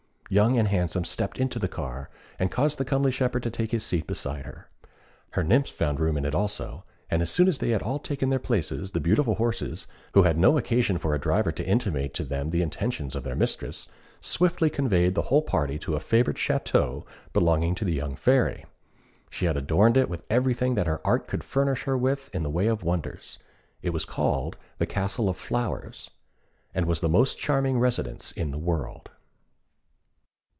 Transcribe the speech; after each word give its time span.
Young 0.33 0.57
and 0.57 0.69
Handsome 0.69 1.03
stepped 1.03 1.39
into 1.39 1.59
the 1.59 1.67
car, 1.67 2.09
and 2.39 2.49
caused 2.49 2.77
the 2.77 2.85
comely 2.85 3.11
shepherd 3.11 3.43
to 3.43 3.51
take 3.51 3.73
his 3.73 3.83
seat 3.85 4.07
beside 4.07 4.45
her. 4.45 4.69
Her 5.31 5.43
nymphs 5.43 5.71
found 5.71 5.99
room 5.99 6.15
in 6.15 6.23
it 6.23 6.33
also, 6.33 6.85
and 7.09 7.21
as 7.21 7.29
soon 7.29 7.49
as 7.49 7.57
they 7.57 7.71
had 7.71 7.83
all 7.83 7.99
taken 7.99 8.29
their 8.29 8.39
places, 8.39 8.91
the 8.91 9.01
beautiful 9.01 9.35
horses, 9.35 9.87
who 10.13 10.23
had 10.23 10.37
no 10.37 10.57
occasion 10.57 10.97
for 10.97 11.13
a 11.13 11.19
driver 11.19 11.51
to 11.51 11.65
intimate 11.67 12.13
to 12.13 12.23
them 12.23 12.49
the 12.51 12.61
intentions 12.61 13.13
of 13.13 13.25
their 13.25 13.35
mistress, 13.35 13.89
swiftly 14.21 14.69
conveyed 14.69 15.15
the 15.15 15.23
whole 15.23 15.41
party 15.41 15.77
to 15.79 15.95
a 15.95 15.99
favourite 15.99 16.37
château 16.37 17.03
belonging 17.33 17.75
to 17.75 17.83
the 17.83 17.91
young 17.93 18.15
Fairy. 18.15 18.63
She 19.29 19.47
had 19.47 19.57
adorned 19.57 19.97
it 19.97 20.07
with 20.07 20.23
everything 20.29 20.75
that 20.75 20.87
her 20.87 21.05
art 21.05 21.27
could 21.27 21.43
furnish 21.43 21.83
her 21.83 21.97
with 21.97 22.33
in 22.33 22.43
the 22.43 22.49
way 22.49 22.67
of 22.67 22.83
wonders. 22.83 23.37
It 23.81 23.89
was 23.89 24.05
called 24.05 24.55
the 24.77 24.85
Castle 24.87 25.27
of 25.27 25.35
Flowers, 25.35 26.09
and 26.73 26.85
was 26.85 27.01
the 27.01 27.09
most 27.09 27.37
charming 27.37 27.79
residence 27.79 28.31
in 28.31 28.51
the 28.51 28.57
world. 28.57 29.09